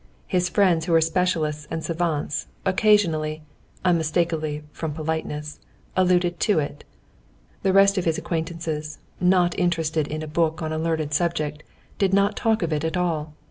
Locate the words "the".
7.61-7.71